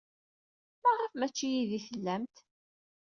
Maɣef 0.81 1.11
maci 1.19 1.47
yid-i 1.49 1.79
ay 1.79 1.83
tellamt? 1.87 2.35